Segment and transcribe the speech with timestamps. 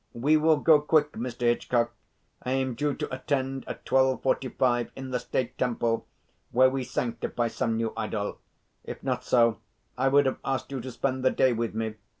[0.13, 1.91] We will go quick, Mister Hitchcock.
[2.41, 6.07] I am due to attend at twelve forty five in the state temple,
[6.49, 8.39] where we sanctify some new idol.
[8.83, 9.59] If not so
[9.99, 11.97] I would have asked you to spend the day with me.